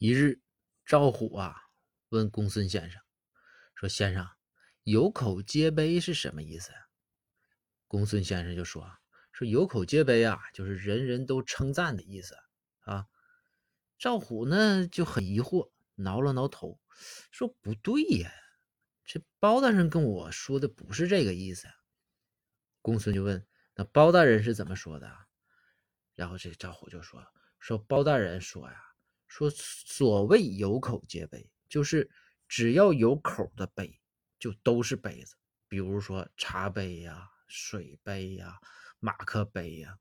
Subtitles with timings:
[0.00, 0.40] 一日，
[0.86, 1.56] 赵虎啊
[2.10, 3.02] 问公孙先生
[3.74, 4.24] 说：“先生，
[4.84, 6.70] 有口皆碑是什么意思？”
[7.88, 8.88] 公孙先生就说
[9.32, 12.36] ：“说有口皆碑啊，就是人人都称赞的意思
[12.82, 13.06] 啊。”
[13.98, 16.78] 赵虎呢就很疑惑，挠了挠头，
[17.32, 18.30] 说：“不对呀，
[19.04, 21.66] 这包大人跟我说的不是这个意思。”
[22.82, 23.44] 公孙就问
[23.74, 25.12] ：“那包大人是怎么说的？”
[26.14, 27.26] 然后这赵虎就说
[27.58, 28.84] ：“说包大人说呀。”
[29.28, 32.10] 说所谓有口皆碑，就是
[32.48, 34.00] 只要有口的杯，
[34.38, 35.36] 就都是杯子。
[35.68, 38.58] 比如说茶杯呀、水杯呀、
[38.98, 39.96] 马克杯呀。